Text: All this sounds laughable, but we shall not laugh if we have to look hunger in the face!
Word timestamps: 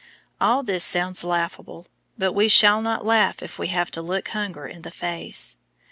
All 0.41 0.63
this 0.63 0.83
sounds 0.83 1.23
laughable, 1.23 1.85
but 2.17 2.33
we 2.33 2.47
shall 2.47 2.81
not 2.81 3.05
laugh 3.05 3.43
if 3.43 3.59
we 3.59 3.67
have 3.67 3.91
to 3.91 4.01
look 4.01 4.29
hunger 4.29 4.65
in 4.65 4.81
the 4.81 4.89
face! 4.89 5.57